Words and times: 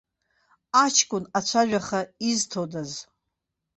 Аҷкәын 0.83 1.23
ацәажәаха 1.37 1.99
изҭодаз. 2.29 2.91